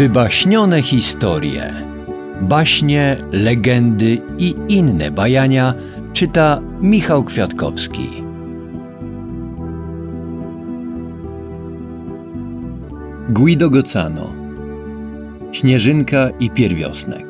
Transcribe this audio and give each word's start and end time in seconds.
Wybaśnione 0.00 0.82
historie, 0.82 1.72
baśnie, 2.40 3.16
legendy 3.32 4.18
i 4.38 4.54
inne 4.68 5.10
bajania 5.10 5.74
czyta 6.12 6.60
Michał 6.80 7.24
Kwiatkowski. 7.24 8.08
Guido 13.28 13.70
Gocano 13.70 14.32
Śnieżynka 15.52 16.30
i 16.40 16.50
Pierwiosnek. 16.50 17.26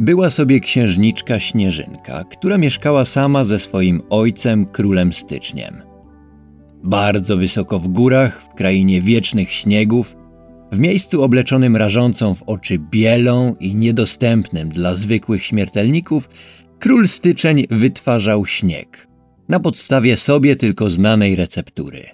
Była 0.00 0.30
sobie 0.30 0.60
księżniczka 0.60 1.40
Śnieżynka, 1.40 2.24
która 2.24 2.58
mieszkała 2.58 3.04
sama 3.04 3.44
ze 3.44 3.58
swoim 3.58 4.02
ojcem, 4.10 4.66
królem 4.66 5.12
Styczniem– 5.12 5.82
bardzo 6.82 7.36
wysoko 7.36 7.78
w 7.78 7.88
górach, 7.88 8.42
w 8.42 8.54
krainie 8.54 9.02
wiecznych 9.02 9.52
śniegów, 9.52 10.16
w 10.72 10.78
miejscu 10.78 11.22
obleczonym 11.22 11.76
rażącą 11.76 12.34
w 12.34 12.42
oczy 12.42 12.78
bielą 12.78 13.54
i 13.60 13.74
niedostępnym 13.74 14.68
dla 14.68 14.94
zwykłych 14.94 15.44
śmiertelników, 15.44 16.28
król 16.78 17.08
styczeń 17.08 17.66
wytwarzał 17.70 18.46
śnieg 18.46 19.10
na 19.50 19.60
podstawie 19.60 20.16
sobie 20.16 20.56
tylko 20.56 20.90
znanej 20.90 21.36
receptury. 21.36 22.08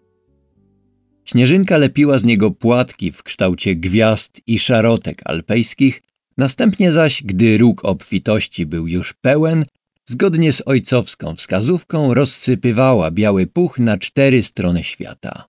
Śnieżynka 1.24 1.76
lepiła 1.76 2.18
z 2.18 2.24
niego 2.24 2.50
płatki 2.50 3.12
w 3.12 3.22
kształcie 3.22 3.76
gwiazd 3.76 4.40
i 4.46 4.58
szarotek 4.58 5.16
alpejskich, 5.24 6.02
następnie 6.38 6.92
zaś, 6.92 7.22
gdy 7.22 7.58
róg 7.58 7.84
obfitości 7.84 8.66
był 8.66 8.86
już 8.86 9.12
pełen, 9.12 9.64
zgodnie 10.06 10.52
z 10.52 10.62
ojcowską 10.66 11.34
wskazówką 11.36 12.14
rozsypywała 12.14 13.10
biały 13.10 13.46
puch 13.46 13.78
na 13.78 13.98
cztery 13.98 14.42
strony 14.42 14.84
świata. 14.84 15.44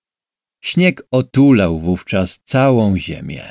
Śnieg 0.60 1.02
otulał 1.10 1.78
wówczas 1.80 2.40
całą 2.44 2.98
ziemię. 2.98 3.42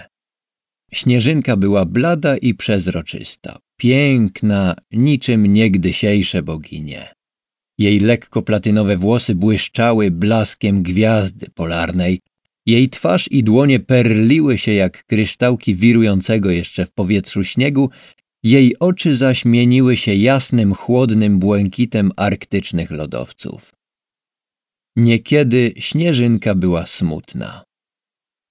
Śnieżynka 0.93 1.57
była 1.57 1.85
blada 1.85 2.37
i 2.37 2.53
przezroczysta, 2.53 3.59
piękna, 3.77 4.75
niczym 4.91 5.53
niegdysiejsze 5.53 6.43
boginie. 6.43 7.13
Jej 7.77 7.99
lekko 7.99 8.41
platynowe 8.41 8.97
włosy 8.97 9.35
błyszczały 9.35 10.11
blaskiem 10.11 10.83
gwiazdy 10.83 11.47
polarnej, 11.55 12.19
jej 12.65 12.89
twarz 12.89 13.27
i 13.31 13.43
dłonie 13.43 13.79
perliły 13.79 14.57
się 14.57 14.73
jak 14.73 15.05
kryształki 15.05 15.75
wirującego 15.75 16.51
jeszcze 16.51 16.85
w 16.85 16.91
powietrzu 16.91 17.43
śniegu, 17.43 17.89
jej 18.49 18.79
oczy 18.79 19.15
zaś 19.15 19.45
mieniły 19.45 19.97
się 19.97 20.13
jasnym, 20.13 20.73
chłodnym 20.73 21.39
błękitem 21.39 22.11
arktycznych 22.15 22.91
lodowców. 22.91 23.73
Niekiedy 24.95 25.73
śnieżynka 25.77 26.55
była 26.55 26.85
smutna. 26.85 27.63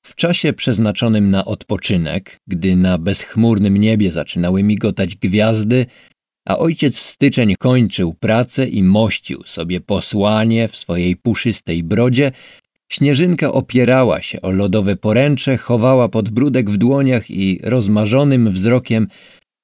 W 0.06 0.14
czasie 0.14 0.52
przeznaczonym 0.52 1.30
na 1.30 1.44
odpoczynek, 1.44 2.36
gdy 2.46 2.76
na 2.76 2.98
bezchmurnym 2.98 3.76
niebie 3.76 4.10
zaczynały 4.12 4.62
migotać 4.62 5.16
gwiazdy, 5.16 5.86
a 6.48 6.58
ojciec 6.58 6.98
styczeń 6.98 7.54
kończył 7.58 8.14
pracę 8.14 8.68
i 8.68 8.82
mościł 8.82 9.42
sobie 9.42 9.80
posłanie 9.80 10.68
w 10.68 10.76
swojej 10.76 11.16
puszystej 11.16 11.82
brodzie, 11.82 12.32
Śnieżynka 12.88 13.52
opierała 13.52 14.22
się 14.22 14.42
o 14.42 14.50
lodowe 14.50 14.96
poręcze, 14.96 15.56
chowała 15.56 16.08
podbródek 16.08 16.70
w 16.70 16.76
dłoniach 16.76 17.30
i 17.30 17.60
rozmarzonym 17.62 18.50
wzrokiem 18.50 19.06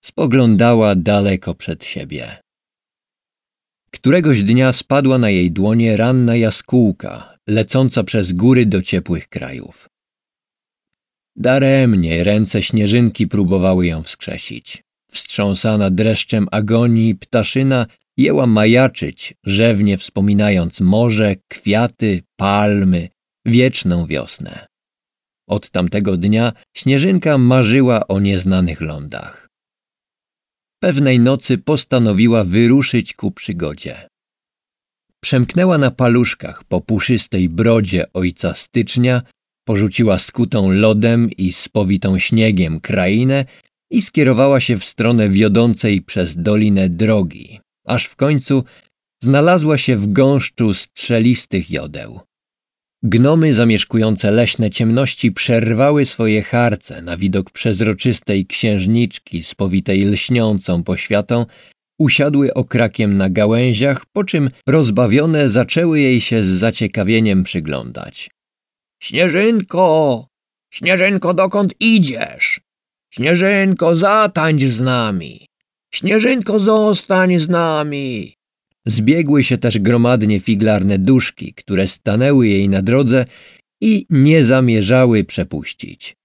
spoglądała 0.05 0.95
daleko 0.95 1.55
przed 1.55 1.84
siebie. 1.84 2.36
Któregoś 3.91 4.42
dnia 4.42 4.72
spadła 4.72 5.19
na 5.19 5.31
jej 5.31 5.53
dłonie 5.53 5.97
ranna 5.97 6.36
jaskółka, 6.36 7.39
lecąca 7.48 8.05
przez 8.05 8.33
góry 8.33 8.67
do 8.67 8.83
ciepłych 8.83 9.28
krajów. 9.28 9.89
Daremnie 11.36 12.24
ręce 12.24 12.62
śnieżynki 12.62 13.27
próbowały 13.27 13.86
ją 13.86 14.02
wskrzesić. 14.02 14.83
Wstrząsana 15.11 15.91
dreszczem 15.91 16.46
agonii, 16.51 17.14
ptaszyna 17.14 17.86
jęła 18.17 18.46
majaczyć, 18.46 19.35
rzewnie 19.45 19.98
wspominając 19.98 20.80
morze, 20.80 21.36
kwiaty, 21.48 22.23
palmy, 22.36 23.08
wieczną 23.46 24.07
wiosnę. 24.07 24.67
Od 25.48 25.70
tamtego 25.70 26.17
dnia 26.17 26.52
śnieżynka 26.77 27.39
marzyła 27.39 28.08
o 28.08 28.20
nieznanych 28.20 28.80
lądach. 28.80 29.42
Pewnej 30.83 31.20
nocy 31.20 31.59
postanowiła 31.59 32.45
wyruszyć 32.45 33.15
ku 33.15 33.31
przygodzie. 33.31 34.09
Przemknęła 35.20 35.79
na 35.79 35.91
paluszkach 35.91 36.65
po 36.65 36.81
puszystej 36.81 37.48
brodzie 37.48 38.13
ojca 38.13 38.55
stycznia, 38.55 39.23
porzuciła 39.65 40.19
skutą 40.19 40.71
lodem 40.71 41.31
i 41.31 41.53
spowitą 41.53 42.19
śniegiem 42.19 42.81
krainę 42.81 43.45
i 43.91 44.03
skierowała 44.03 44.61
się 44.61 44.79
w 44.79 44.85
stronę 44.85 45.29
wiodącej 45.29 46.03
przez 46.03 46.37
dolinę 46.37 46.89
drogi, 46.89 47.61
aż 47.87 48.07
w 48.07 48.17
końcu 48.17 48.65
znalazła 49.23 49.79
się 49.79 49.97
w 49.97 50.13
gąszczu 50.13 50.75
strzelistych 50.75 51.71
jodeł. 51.71 52.21
Gnomy 53.05 53.55
zamieszkujące 53.55 54.30
leśne 54.30 54.70
ciemności 54.70 55.33
przerwały 55.33 56.07
swoje 56.07 56.42
harce 56.42 57.02
na 57.02 57.17
widok 57.17 57.51
przezroczystej 57.51 58.46
księżniczki 58.46 59.42
spowitej 59.42 60.05
lśniącą 60.05 60.85
poświatą, 60.85 61.46
usiadły 61.98 62.55
okrakiem 62.55 63.17
na 63.17 63.30
gałęziach, 63.30 64.07
po 64.12 64.24
czym 64.24 64.51
rozbawione 64.67 65.48
zaczęły 65.48 66.01
jej 66.01 66.20
się 66.20 66.45
z 66.45 66.48
zaciekawieniem 66.48 67.45
przyglądać. 67.45 68.30
Śnieżynko! 69.02 70.27
Śnieżynko, 70.74 71.35
dokąd 71.35 71.74
idziesz? 71.80 72.61
Śnieżynko, 73.14 73.95
zatańcz 73.95 74.62
z 74.62 74.80
nami! 74.80 75.46
Śnieżynko, 75.95 76.58
zostań 76.58 77.39
z 77.39 77.48
nami! 77.48 78.35
Zbiegły 78.87 79.45
się 79.45 79.59
też 79.59 79.79
gromadnie 79.79 80.41
figlarne 80.41 80.98
duszki, 80.98 81.55
które 81.55 81.89
stanęły 81.89 82.48
jej 82.48 82.69
na 82.69 82.83
drodze 82.83 83.27
i 83.81 84.07
nie 84.11 84.45
zamierzały 84.45 85.25
przepuścić. 85.25 86.17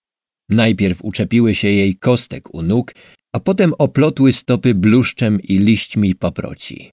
Najpierw 0.50 1.01
uczepiły 1.01 1.56
się 1.56 1.67
jej 1.67 1.96
kostek 1.96 2.53
u 2.53 2.62
nóg, 2.62 2.96
a 3.34 3.40
potem 3.40 3.73
oplotły 3.78 4.31
stopy 4.31 4.75
bluszczem 4.75 5.41
i 5.41 5.57
liśćmi 5.57 6.16
paproci. 6.16 6.91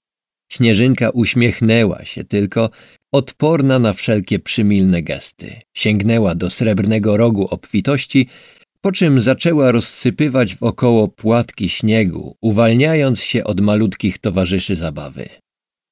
Śnieżynka 0.51 1.09
uśmiechnęła 1.09 2.05
się 2.05 2.23
tylko, 2.23 2.69
odporna 3.13 3.79
na 3.79 3.93
wszelkie 3.93 4.39
przymilne 4.39 5.01
gesty. 5.03 5.61
Sięgnęła 5.73 6.35
do 6.35 6.49
srebrnego 6.49 7.17
rogu 7.17 7.47
obfitości, 7.47 8.27
po 8.81 8.91
czym 8.91 9.19
zaczęła 9.19 9.71
rozsypywać 9.71 10.55
wokoło 10.55 11.07
płatki 11.07 11.69
śniegu, 11.69 12.35
uwalniając 12.41 13.21
się 13.21 13.43
od 13.43 13.61
malutkich 13.61 14.17
towarzyszy 14.17 14.75
zabawy 14.75 15.29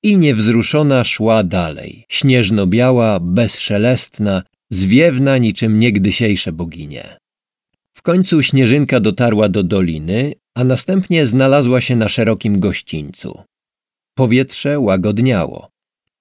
i 0.03 0.17
niewzruszona 0.17 1.03
szła 1.03 1.43
dalej, 1.43 2.05
śnieżno-biała, 2.09 3.19
bezszelestna, 3.19 4.43
zwiewna 4.71 5.37
niczym 5.37 5.79
niegdysiejsze 5.79 6.51
boginie. 6.51 7.17
W 7.93 8.01
końcu 8.01 8.43
Śnieżynka 8.43 8.99
dotarła 8.99 9.49
do 9.49 9.63
doliny, 9.63 10.33
a 10.55 10.63
następnie 10.63 11.25
znalazła 11.25 11.81
się 11.81 11.95
na 11.95 12.09
szerokim 12.09 12.59
gościńcu. 12.59 13.41
Powietrze 14.15 14.79
łagodniało. 14.79 15.69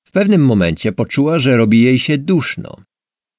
W 0.04 0.12
pewnym 0.12 0.44
momencie 0.44 0.92
poczuła, 0.92 1.38
że 1.38 1.56
robi 1.56 1.82
jej 1.82 1.98
się 1.98 2.18
duszno. 2.18 2.76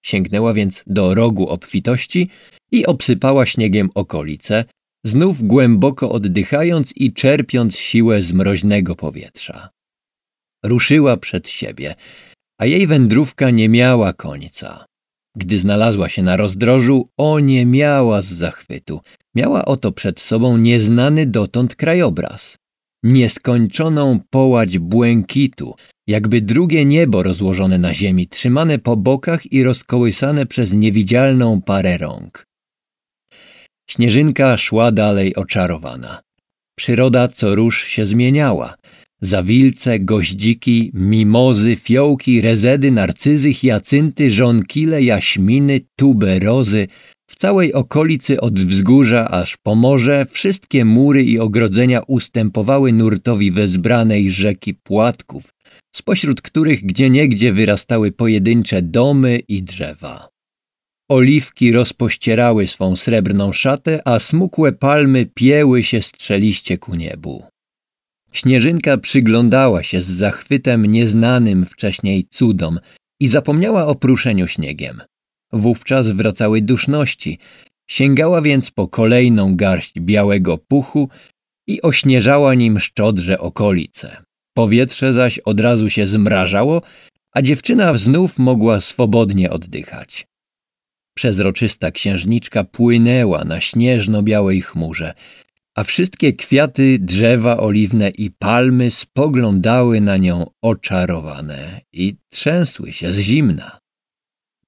Sięgnęła 0.05 0.53
więc 0.53 0.83
do 0.87 1.15
rogu 1.15 1.49
obfitości 1.49 2.29
i 2.71 2.85
obsypała 2.85 3.45
śniegiem 3.45 3.89
okolice, 3.95 4.65
znów 5.03 5.43
głęboko 5.43 6.11
oddychając 6.11 6.93
i 6.95 7.13
czerpiąc 7.13 7.77
siłę 7.77 8.23
z 8.23 8.33
mroźnego 8.33 8.95
powietrza 8.95 9.69
ruszyła 10.63 11.17
przed 11.17 11.49
siebie, 11.49 11.95
a 12.61 12.65
jej 12.65 12.87
wędrówka 12.87 13.49
nie 13.49 13.69
miała 13.69 14.13
końca. 14.13 14.85
Gdy 15.35 15.57
znalazła 15.59 16.09
się 16.09 16.23
na 16.23 16.37
rozdrożu, 16.37 17.09
oniemiała 17.17 18.21
z 18.21 18.25
zachwytu. 18.25 19.01
Miała 19.35 19.65
oto 19.65 19.91
przed 19.91 20.19
sobą 20.19 20.57
nieznany 20.57 21.25
dotąd 21.25 21.75
krajobraz. 21.75 22.57
Nieskończoną 23.03 24.19
połać 24.29 24.79
błękitu, 24.79 25.75
jakby 26.07 26.41
drugie 26.41 26.85
niebo 26.85 27.23
rozłożone 27.23 27.77
na 27.77 27.93
ziemi, 27.93 28.27
trzymane 28.27 28.79
po 28.79 28.97
bokach 28.97 29.51
i 29.51 29.63
rozkołysane 29.63 30.45
przez 30.45 30.73
niewidzialną 30.73 31.61
parę 31.61 31.97
rąk. 31.97 32.45
Śnieżynka 33.89 34.57
szła 34.57 34.91
dalej 34.91 35.35
oczarowana. 35.35 36.21
Przyroda 36.77 37.27
co 37.27 37.55
róż 37.55 37.83
się 37.83 38.05
zmieniała. 38.05 38.75
Zawilce, 39.25 39.99
goździki, 39.99 40.91
mimozy, 40.93 41.75
fiołki, 41.75 42.41
rezedy, 42.41 42.91
narcyzy, 42.91 43.53
hiacynty, 43.53 44.31
żonkile, 44.31 45.03
jaśminy, 45.03 45.81
tuberozy. 45.96 46.87
W 47.29 47.35
całej 47.35 47.73
okolicy 47.73 48.41
od 48.41 48.59
wzgórza 48.59 49.29
aż 49.29 49.58
po 49.58 49.75
morze 49.75 50.25
wszystkie 50.29 50.85
mury 50.85 51.23
i 51.23 51.40
ogrodzenia 51.40 52.02
ustępowały 52.08 52.93
nurtowi 52.93 53.52
wezbranej 53.52 54.31
rzeki 54.31 54.73
płatków, 54.73 55.53
spośród 55.96 56.41
których 56.41 56.85
gdzieniegdzie 56.85 57.53
wyrastały 57.53 58.11
pojedyncze 58.11 58.81
domy 58.81 59.40
i 59.47 59.64
drzewa. 59.64 60.29
Oliwki 61.09 61.72
rozpościerały 61.72 62.67
swą 62.67 62.96
srebrną 62.96 63.53
szatę, 63.53 64.02
a 64.05 64.20
smukłe 64.20 64.72
palmy 64.72 65.25
pieły 65.34 65.84
się 65.84 66.02
strzeliście 66.02 66.78
ku 66.78 66.96
niebu. 66.96 67.53
Śnieżynka 68.34 68.97
przyglądała 68.97 69.84
się 69.84 70.02
z 70.02 70.06
zachwytem 70.06 70.85
nieznanym 70.85 71.66
wcześniej 71.66 72.28
cudom 72.30 72.80
i 73.20 73.28
zapomniała 73.28 73.88
o 73.88 73.96
pruszeniu 73.96 74.47
śniegiem. 74.47 75.02
Wówczas 75.52 76.12
wracały 76.12 76.62
duszności, 76.62 77.40
sięgała 77.88 78.41
więc 78.41 78.72
po 78.72 78.88
kolejną 78.88 79.56
garść 79.56 80.00
białego 80.00 80.58
puchu 80.58 81.09
i 81.68 81.82
ośnieżała 81.82 82.53
nim 82.53 82.80
szczodrze 82.80 83.40
okolice. 83.40 84.18
Powietrze 84.53 85.14
zaś 85.14 85.40
od 85.40 85.59
razu 85.59 85.90
się 85.90 86.08
zmrażało, 86.08 86.82
a 87.32 87.41
dziewczyna 87.41 87.97
znów 87.97 88.40
mogła 88.40 88.82
swobodnie 88.82 89.50
oddychać. 89.50 90.28
Przezroczysta 91.16 91.91
księżniczka 91.91 92.64
płynęła 92.64 93.44
na 93.44 93.62
śnieżno-białej 93.62 94.62
chmurze, 94.62 95.14
a 95.75 95.84
wszystkie 95.84 96.34
kwiaty, 96.34 96.99
drzewa 96.99 97.58
oliwne 97.58 98.09
i 98.09 98.31
palmy 98.31 98.91
spoglądały 98.91 100.02
na 100.02 100.17
nią 100.17 100.46
oczarowane 100.61 101.81
i 101.93 102.16
trzęsły 102.29 102.93
się 102.93 103.14
z 103.14 103.20
zimna. 103.20 103.79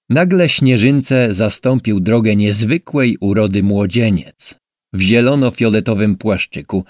Nagle 0.10 0.50
śnieżynce 0.50 1.34
zastąpił 1.34 2.00
drogę 2.00 2.36
niezwykłej 2.36 3.18
urody 3.20 3.64
młodzieniec 3.64 4.56
w 4.94 5.02
zielono-fioletowym 5.02 6.16
płaszczyku, 6.16 6.86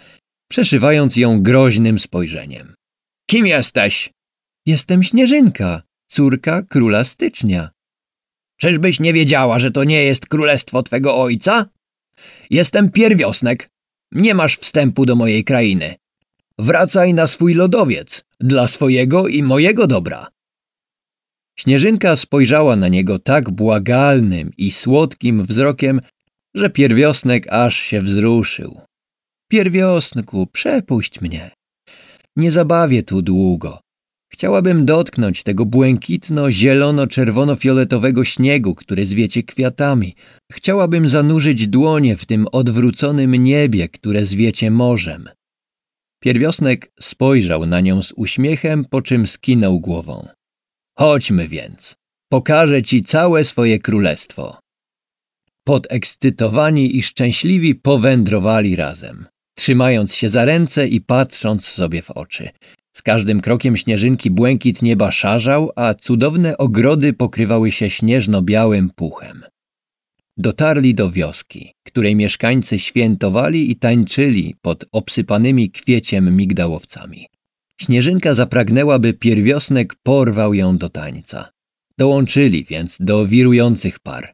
przeszywając 0.49 1.17
ją 1.17 1.43
groźnym 1.43 1.99
spojrzeniem. 1.99 2.73
Kim 3.29 3.45
jesteś? 3.45 4.09
Jestem 4.65 5.03
Śnieżynka, 5.03 5.81
córka 6.07 6.63
króla 6.63 7.03
stycznia. 7.03 7.69
Czyżbyś 8.59 8.99
nie 8.99 9.13
wiedziała, 9.13 9.59
że 9.59 9.71
to 9.71 9.83
nie 9.83 10.03
jest 10.03 10.27
królestwo 10.27 10.83
twego 10.83 11.17
ojca? 11.17 11.65
Jestem 12.49 12.91
pierwiosnek. 12.91 13.69
Nie 14.15 14.33
masz 14.33 14.57
wstępu 14.57 15.05
do 15.05 15.15
mojej 15.15 15.43
krainy. 15.43 15.95
Wracaj 16.59 17.13
na 17.13 17.27
swój 17.27 17.53
lodowiec, 17.53 18.23
dla 18.39 18.67
swojego 18.67 19.27
i 19.27 19.43
mojego 19.43 19.87
dobra. 19.87 20.27
Śnieżynka 21.59 22.15
spojrzała 22.15 22.75
na 22.75 22.87
niego 22.87 23.19
tak 23.19 23.49
błagalnym 23.49 24.51
i 24.57 24.71
słodkim 24.71 25.45
wzrokiem, 25.45 26.01
że 26.53 26.69
pierwiosnek 26.69 27.47
aż 27.49 27.75
się 27.75 28.01
wzruszył. 28.01 28.81
Pierwiosnku, 29.51 30.47
przepuść 30.47 31.21
mnie. 31.21 31.51
Nie 32.35 32.51
zabawię 32.51 33.03
tu 33.03 33.21
długo. 33.21 33.84
Chciałabym 34.33 34.85
dotknąć 34.85 35.43
tego 35.43 35.65
błękitno-zielono-czerwono-fioletowego 35.65 38.23
śniegu, 38.23 38.75
który 38.75 39.05
zwiecie 39.05 39.43
kwiatami. 39.43 40.15
Chciałabym 40.51 41.07
zanurzyć 41.07 41.67
dłonie 41.67 42.17
w 42.17 42.25
tym 42.25 42.47
odwróconym 42.51 43.35
niebie, 43.35 43.89
które 43.89 44.25
zwiecie 44.25 44.71
morzem. 44.71 45.29
Pierwiosnek 46.23 46.91
spojrzał 46.99 47.65
na 47.65 47.81
nią 47.81 48.01
z 48.01 48.11
uśmiechem, 48.11 48.85
po 48.85 49.01
czym 49.01 49.27
skinął 49.27 49.79
głową. 49.79 50.27
Chodźmy 50.97 51.47
więc. 51.47 51.95
Pokażę 52.31 52.83
ci 52.83 53.03
całe 53.03 53.43
swoje 53.43 53.79
królestwo. 53.79 54.59
Podekscytowani 55.67 56.97
i 56.97 57.03
szczęśliwi 57.03 57.75
powędrowali 57.75 58.75
razem, 58.75 59.25
trzymając 59.57 60.15
się 60.15 60.29
za 60.29 60.45
ręce 60.45 60.87
i 60.87 61.01
patrząc 61.01 61.67
sobie 61.67 62.01
w 62.01 62.11
oczy. 62.11 62.49
Z 62.97 63.01
każdym 63.01 63.41
krokiem 63.41 63.77
śnieżynki 63.77 64.31
błękit 64.31 64.81
nieba 64.81 65.11
szarzał, 65.11 65.71
a 65.75 65.93
cudowne 65.93 66.57
ogrody 66.57 67.13
pokrywały 67.13 67.71
się 67.71 67.89
śnieżno-białym 67.89 68.89
puchem. 68.95 69.43
Dotarli 70.37 70.95
do 70.95 71.11
wioski, 71.11 71.73
której 71.83 72.15
mieszkańcy 72.15 72.79
świętowali 72.79 73.71
i 73.71 73.75
tańczyli 73.75 74.55
pod 74.61 74.85
obsypanymi 74.91 75.71
kwieciem 75.71 76.37
migdałowcami. 76.37 77.27
Śnieżynka 77.81 78.33
zapragnęła, 78.33 78.99
by 78.99 79.13
pierwiosnek 79.13 79.95
porwał 80.03 80.53
ją 80.53 80.77
do 80.77 80.89
tańca. 80.89 81.49
Dołączyli 81.97 82.65
więc 82.65 82.97
do 82.99 83.27
wirujących 83.27 83.99
par. 83.99 84.33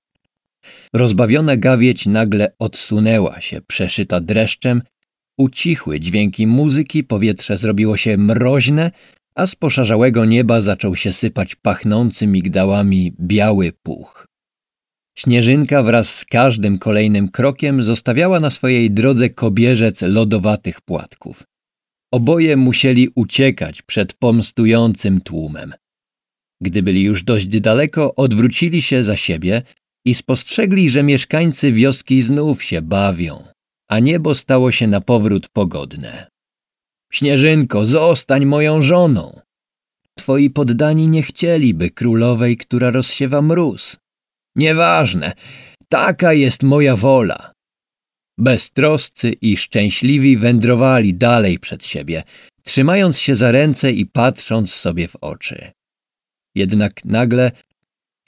Rozbawiona 0.94 1.58
gawieć 1.58 2.06
nagle 2.06 2.54
odsunęła 2.60 3.42
się, 3.42 3.62
przeszyta 3.68 4.20
dreszczem 4.20 4.82
Ucichły 5.38 6.00
dźwięki 6.00 6.48
muzyki, 6.48 7.04
powietrze 7.04 7.58
zrobiło 7.58 7.98
się 7.98 8.18
mroźne, 8.18 8.92
a 9.36 9.48
z 9.48 9.56
poszarzałego 9.56 10.26
nieba 10.26 10.62
zaczął 10.62 10.96
się 10.96 11.14
sypać 11.14 11.56
pachnący 11.56 12.28
migdałami 12.28 13.14
biały 13.20 13.72
puch. 13.84 14.26
Śnieżynka 15.18 15.84
wraz 15.84 16.16
z 16.16 16.26
każdym 16.26 16.78
kolejnym 16.78 17.28
krokiem 17.30 17.84
zostawiała 17.84 18.40
na 18.40 18.50
swojej 18.50 18.92
drodze 18.92 19.30
kobierzec 19.30 20.02
lodowatych 20.02 20.82
płatków. 20.82 21.44
Oboje 22.14 22.58
musieli 22.58 23.10
uciekać 23.16 23.82
przed 23.82 24.14
pomstującym 24.14 25.22
tłumem. 25.22 25.74
Gdy 26.62 26.84
byli 26.84 27.04
już 27.04 27.24
dość 27.24 27.48
daleko, 27.48 28.16
odwrócili 28.16 28.82
się 28.82 29.04
za 29.04 29.18
siebie 29.18 29.62
i 30.06 30.16
spostrzegli, 30.16 30.90
że 30.90 31.04
mieszkańcy 31.04 31.72
wioski 31.72 32.22
znów 32.22 32.64
się 32.64 32.82
bawią 32.82 33.44
a 33.92 34.00
niebo 34.00 34.36
stało 34.36 34.72
się 34.72 34.88
na 34.88 35.02
powrót 35.02 35.50
pogodne. 35.50 36.28
Śnieżynko, 37.12 37.86
zostań 37.86 38.46
moją 38.46 38.82
żoną. 38.82 39.40
Twoi 40.18 40.50
poddani 40.50 41.08
nie 41.08 41.24
chcieliby 41.24 41.90
królowej, 41.90 42.58
która 42.58 42.92
rozsiewa 42.92 43.42
mróz. 43.42 43.98
Nieważne, 44.56 45.34
taka 45.90 46.34
jest 46.34 46.64
moja 46.64 46.96
wola. 46.96 47.52
Beztroscy 48.38 49.34
i 49.42 49.58
szczęśliwi 49.58 50.38
wędrowali 50.38 51.14
dalej 51.14 51.60
przed 51.60 51.86
siebie, 51.86 52.24
trzymając 52.64 53.20
się 53.20 53.36
za 53.36 53.52
ręce 53.52 53.92
i 53.92 54.06
patrząc 54.06 54.74
sobie 54.74 55.08
w 55.08 55.16
oczy. 55.16 55.72
Jednak 56.56 57.06
nagle 57.06 57.52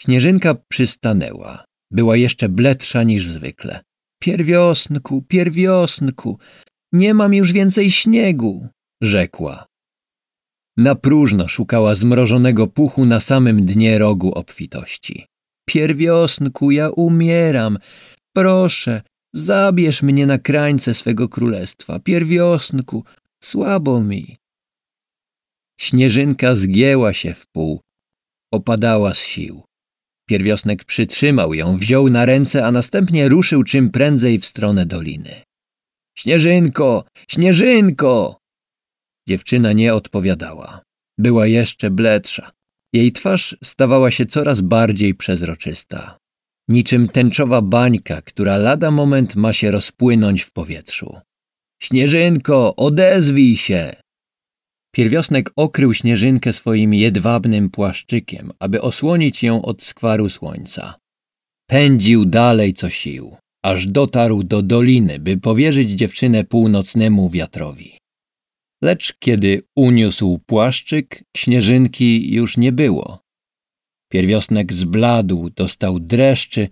Śnieżynka 0.02 0.56
przystanęła. 0.56 1.66
Była 1.92 2.18
jeszcze 2.18 2.50
bledsza 2.50 3.04
niż 3.04 3.28
zwykle. 3.28 3.82
Pierwiosnku, 4.24 5.22
pierwiosnku, 5.22 6.38
nie 6.94 7.14
mam 7.14 7.34
już 7.34 7.52
więcej 7.52 7.92
śniegu, 7.92 8.68
rzekła. 9.02 9.66
Na 10.78 10.96
próżno 10.96 11.48
szukała 11.48 11.96
zmrożonego 11.96 12.68
puchu 12.68 13.06
na 13.06 13.20
samym 13.20 13.66
dnie 13.66 13.98
rogu 13.98 14.32
obfitości. 14.32 15.26
Pierwiosnku, 15.70 16.72
ja 16.72 16.90
umieram. 16.90 17.78
Proszę, 18.36 19.02
zabierz 19.34 20.04
mnie 20.04 20.26
na 20.26 20.38
krańce 20.38 20.94
swego 20.94 21.30
królestwa. 21.30 22.00
Pierwiosnku, 22.00 23.04
słabo 23.44 24.02
mi. 24.02 24.36
Śnieżynka 25.80 26.56
zgięła 26.56 27.14
się 27.14 27.34
w 27.34 27.48
pół, 27.48 27.82
opadała 28.54 29.14
z 29.14 29.20
sił. 29.20 29.64
Pierwiosnek 30.30 30.86
przytrzymał 30.86 31.54
ją, 31.54 31.78
wziął 31.78 32.10
na 32.10 32.26
ręce, 32.26 32.66
a 32.66 32.72
następnie 32.72 33.30
ruszył 33.30 33.64
czym 33.64 33.90
prędzej 33.90 34.40
w 34.40 34.46
stronę 34.46 34.86
doliny. 34.86 35.42
Śnieżynko! 36.18 37.06
Śnieżynko! 37.28 38.38
Dziewczyna 39.28 39.74
nie 39.74 39.94
odpowiadała. 39.94 40.82
Była 41.18 41.48
jeszcze 41.48 41.92
bledsza. 41.92 42.52
Jej 42.94 43.12
twarz 43.12 43.58
stawała 43.64 44.12
się 44.12 44.26
coraz 44.26 44.62
bardziej 44.62 45.16
przezroczysta. 45.16 46.18
Niczym 46.70 47.08
tęczowa 47.08 47.62
bańka, 47.62 48.22
która 48.22 48.58
lada 48.58 48.92
moment 48.92 49.36
ma 49.36 49.54
się 49.54 49.72
rozpłynąć 49.72 50.42
w 50.42 50.52
powietrzu. 50.52 51.18
Śnieżynko, 51.82 52.76
odezwij 52.76 53.58
się! 53.58 54.03
Pierwiosnek 54.96 55.52
okrył 55.56 55.94
śnieżynkę 55.94 56.54
swoim 56.54 56.94
jedwabnym 56.94 57.70
płaszczykiem, 57.70 58.52
aby 58.60 58.82
osłonić 58.82 59.44
ją 59.44 59.62
od 59.62 59.82
skwaru 59.82 60.30
słońca. 60.30 60.96
Pędził 61.70 62.26
dalej 62.26 62.74
co 62.74 62.90
sił, 62.90 63.36
aż 63.64 63.88
dotarł 63.88 64.44
do 64.44 64.62
doliny, 64.62 65.20
by 65.20 65.38
powierzyć 65.38 65.92
dziewczynę 65.92 66.44
północnemu 66.44 67.30
wiatrowi. 67.30 67.98
Lecz 68.84 69.14
kiedy 69.20 69.62
uniósł 69.76 70.40
płaszczyk, 70.46 71.24
śnieżynki 71.38 72.34
już 72.34 72.58
nie 72.58 72.72
było. 72.72 73.20
Pierwiosnek 74.12 74.74
zbladł, 74.74 75.50
dostał 75.50 76.00
dreszczy, 76.00 76.68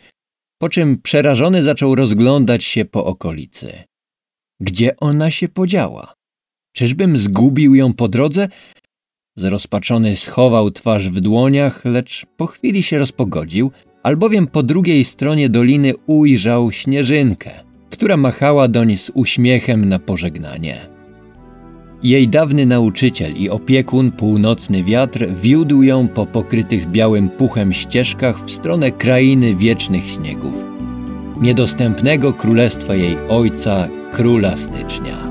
po 0.61 0.69
czym 0.69 1.01
przerażony 1.01 1.63
zaczął 1.63 1.95
rozglądać 1.95 2.63
się 2.63 2.85
po 2.85 3.05
okolicy. 3.05 3.83
Gdzie 4.59 4.97
ona 4.97 5.31
się 5.31 5.49
podziała? 5.49 6.13
Czyżbym 6.73 7.17
zgubił 7.17 7.75
ją 7.75 7.93
po 7.93 8.07
drodze? 8.07 8.47
Zrozpaczony 9.35 10.17
schował 10.17 10.71
twarz 10.71 11.09
w 11.09 11.21
dłoniach, 11.21 11.85
lecz 11.85 12.25
po 12.37 12.47
chwili 12.47 12.83
się 12.83 12.99
rozpogodził, 12.99 13.71
albowiem 14.03 14.47
po 14.47 14.63
drugiej 14.63 15.05
stronie 15.05 15.49
doliny 15.49 15.93
ujrzał 16.07 16.71
śnieżynkę, 16.71 17.51
która 17.89 18.17
machała 18.17 18.67
doń 18.67 18.97
z 18.97 19.11
uśmiechem 19.13 19.89
na 19.89 19.99
pożegnanie. 19.99 20.91
Jej 22.03 22.27
dawny 22.27 22.65
nauczyciel 22.65 23.35
i 23.37 23.49
opiekun, 23.49 24.11
północny 24.11 24.83
wiatr, 24.83 25.27
wiódł 25.41 25.83
ją 25.83 26.07
po 26.07 26.25
pokrytych 26.25 26.87
białym 26.87 27.29
puchem 27.29 27.73
ścieżkach 27.73 28.45
w 28.45 28.51
stronę 28.51 28.91
krainy 28.91 29.55
wiecznych 29.55 30.09
śniegów, 30.09 30.63
niedostępnego 31.41 32.33
królestwa 32.33 32.95
jej 32.95 33.17
ojca, 33.29 33.87
króla 34.13 34.57
stycznia. 34.57 35.30